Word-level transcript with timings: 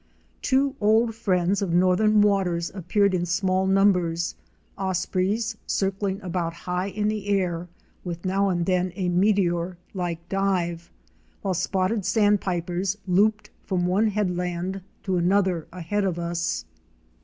Two 0.41 0.75
old 0.81 1.13
friends 1.13 1.61
of 1.61 1.73
northern 1.75 2.21
waters 2.23 2.71
appeared 2.73 3.13
in 3.13 3.23
small 3.27 3.67
numbers, 3.67 4.33
Ospreys" 4.75 5.55
circling 5.67 6.19
about 6.23 6.53
high 6.55 6.87
in 6.87 7.07
the 7.07 7.27
air 7.27 7.67
with 8.03 8.25
now 8.25 8.49
and 8.49 8.65
then 8.65 8.91
a 8.95 9.09
meteor 9.09 9.77
like 9.93 10.27
dive, 10.27 10.89
while 11.43 11.53
Spotted 11.53 12.03
Sandpipers" 12.03 12.97
looped 13.17 13.51
from 13.63 13.85
one 13.85 14.07
headland 14.07 14.81
to 15.03 15.17
another 15.17 15.67
ahead 15.71 16.03
of 16.03 16.17
us. 16.17 16.65